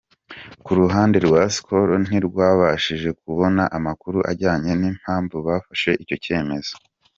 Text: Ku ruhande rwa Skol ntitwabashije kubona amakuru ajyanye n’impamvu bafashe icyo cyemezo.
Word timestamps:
Ku 0.65 0.71
ruhande 0.79 1.17
rwa 1.25 1.43
Skol 1.55 1.89
ntitwabashije 2.07 3.09
kubona 3.21 3.63
amakuru 3.77 4.17
ajyanye 4.31 4.71
n’impamvu 4.81 5.35
bafashe 5.47 5.91
icyo 6.03 6.17
cyemezo. 6.25 6.73